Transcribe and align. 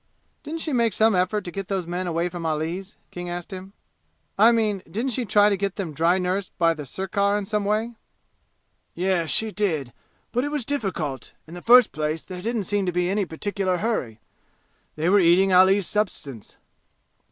"Didn't 0.41 0.61
she 0.61 0.73
make 0.73 0.93
some 0.93 1.13
effort 1.13 1.43
to 1.43 1.51
get 1.51 1.67
those 1.67 1.85
men 1.85 2.07
away 2.07 2.27
from 2.27 2.43
Ali's?" 2.43 2.95
King 3.11 3.29
asked 3.29 3.53
him. 3.53 3.73
"I 4.35 4.51
mean, 4.51 4.81
didn't 4.89 5.11
she 5.11 5.25
try 5.25 5.47
to 5.49 5.55
get 5.55 5.75
them 5.75 5.93
dry 5.93 6.17
nursed 6.17 6.57
by 6.57 6.73
the 6.73 6.87
sirkar 6.87 7.37
in 7.37 7.45
some 7.45 7.65
way?" 7.65 7.93
"Yes. 8.95 9.29
She 9.29 9.51
did. 9.51 9.93
But 10.31 10.43
it 10.43 10.49
was 10.49 10.65
difficult. 10.65 11.33
In 11.45 11.53
the 11.53 11.61
first 11.61 11.91
place, 11.91 12.23
there 12.23 12.41
didn't 12.41 12.63
seem 12.63 12.87
to 12.87 12.91
be 12.91 13.11
any 13.11 13.25
particular 13.25 13.77
hurry. 13.77 14.19
They 14.95 15.07
were 15.07 15.19
eating 15.19 15.53
Ali's 15.53 15.85
substance. 15.85 16.55